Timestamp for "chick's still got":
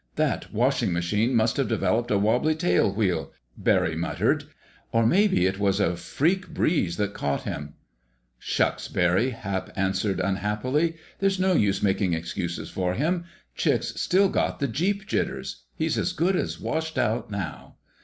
13.53-14.59